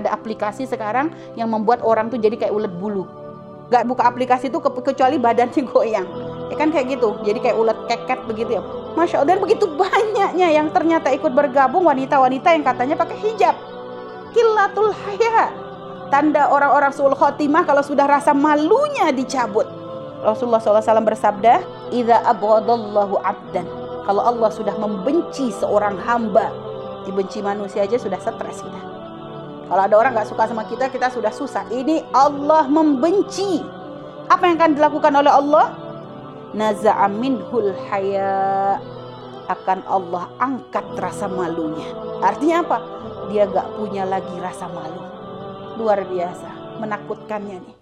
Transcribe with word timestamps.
ada 0.00 0.16
aplikasi 0.16 0.64
sekarang 0.64 1.12
yang 1.36 1.52
membuat 1.52 1.84
orang 1.84 2.08
tuh 2.08 2.16
jadi 2.16 2.36
kayak 2.36 2.52
ulet 2.56 2.72
bulu. 2.72 3.04
Gak 3.70 3.86
buka 3.86 4.02
aplikasi 4.08 4.50
itu 4.50 4.58
kecuali 4.58 5.16
badannya 5.20 5.62
goyang. 5.70 6.08
Ya 6.50 6.56
kan 6.58 6.74
kayak 6.74 6.98
gitu. 6.98 7.14
Jadi 7.22 7.38
kayak 7.38 7.56
ulet 7.56 7.78
keket 7.86 8.26
begitu 8.26 8.58
ya. 8.58 8.62
Masya 8.98 9.22
Allah. 9.22 9.36
Dan 9.36 9.38
begitu 9.38 9.70
banyaknya 9.70 10.48
yang 10.50 10.66
ternyata 10.74 11.14
ikut 11.14 11.30
bergabung 11.30 11.86
wanita-wanita 11.86 12.48
yang 12.50 12.64
katanya 12.66 12.98
pakai 12.98 13.16
hijab. 13.22 13.54
Kilatul 14.34 14.90
haya. 14.90 15.54
Tanda 16.10 16.50
orang-orang 16.50 16.90
sul 16.90 17.14
khotimah 17.14 17.62
kalau 17.62 17.86
sudah 17.86 18.10
rasa 18.10 18.34
malunya 18.34 19.14
dicabut. 19.14 19.62
Rasulullah 20.20 20.60
SAW 20.60 21.06
bersabda, 21.06 21.62
Iza 21.94 22.18
abadallahu 22.26 23.22
abdan. 23.22 23.64
Kalau 24.04 24.22
Allah 24.26 24.50
sudah 24.50 24.74
membenci 24.74 25.54
seorang 25.54 25.96
hamba, 26.02 26.50
dibenci 27.06 27.40
manusia 27.40 27.86
aja 27.86 27.94
sudah 27.94 28.18
stres 28.18 28.58
kita. 28.58 28.99
Kalau 29.70 29.86
ada 29.86 29.94
orang 29.94 30.18
nggak 30.18 30.26
suka 30.26 30.50
sama 30.50 30.66
kita, 30.66 30.90
kita 30.90 31.14
sudah 31.14 31.30
susah. 31.30 31.62
Ini 31.70 32.02
Allah 32.10 32.66
membenci. 32.66 33.62
Apa 34.26 34.50
yang 34.50 34.58
akan 34.58 34.74
dilakukan 34.74 35.14
oleh 35.14 35.30
Allah? 35.30 35.66
Naza'a 36.50 37.06
minhul 37.06 37.70
haya 37.86 38.74
akan 39.46 39.86
Allah 39.86 40.26
angkat 40.42 40.86
rasa 40.98 41.30
malunya. 41.30 41.86
Artinya 42.18 42.66
apa? 42.66 42.78
Dia 43.30 43.46
gak 43.46 43.78
punya 43.78 44.02
lagi 44.02 44.34
rasa 44.42 44.66
malu. 44.66 45.02
Luar 45.78 46.02
biasa, 46.02 46.78
menakutkannya 46.82 47.58
nih. 47.62 47.79